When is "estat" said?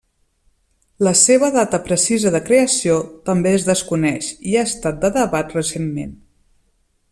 4.71-4.99